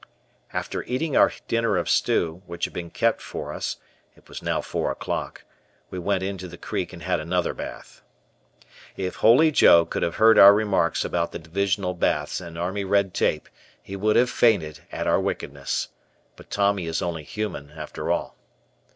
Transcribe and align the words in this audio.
After 0.51 0.81
eating 0.85 1.15
our 1.15 1.31
dinner 1.47 1.77
of 1.77 1.87
stew, 1.87 2.41
which 2.47 2.65
had 2.65 2.73
been 2.73 2.89
kept 2.89 3.21
for 3.21 3.53
us, 3.53 3.77
it 4.15 4.27
was 4.27 4.41
now 4.41 4.59
four 4.59 4.89
o'clock, 4.91 5.43
we 5.91 5.99
went 5.99 6.23
into 6.23 6.47
the 6.47 6.57
creek 6.57 6.91
and 6.91 7.03
had 7.03 7.19
another 7.19 7.53
bath. 7.53 8.01
If 8.97 9.17
"Holy 9.17 9.51
Joe" 9.51 9.85
could 9.85 10.01
have 10.01 10.15
heard 10.15 10.39
our 10.39 10.55
remarks 10.55 11.05
about 11.05 11.33
the 11.33 11.37
Divisional 11.37 11.93
Baths 11.93 12.41
and 12.41 12.57
army 12.57 12.83
red 12.83 13.13
tape, 13.13 13.47
he 13.79 13.95
would 13.95 14.15
have 14.15 14.31
fainted 14.31 14.79
at 14.91 15.05
our 15.05 15.19
wickedness. 15.19 15.89
But 16.35 16.49
Tommy 16.49 16.87
is 16.87 17.03
only 17.03 17.21
human 17.21 17.69
after 17.77 18.09
all. 18.09 18.35